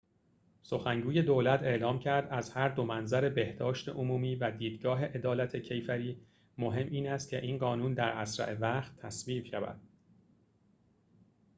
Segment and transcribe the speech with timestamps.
[0.61, 6.21] سخنگوی دولت اعلام کرد از هر دو منظر بهداشت عمومی و دیدگاه عدالت کیفری
[6.57, 9.79] مهم این است که این قانون در اسرع وقت تصویب شود